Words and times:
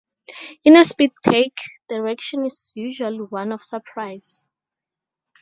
In 0.63 0.77
a 0.77 0.83
spit-take, 0.83 1.59
the 1.87 2.01
reaction 2.01 2.43
is 2.47 2.71
usually 2.75 3.19
one 3.19 3.51
of 3.51 3.63
surprise. 3.63 4.47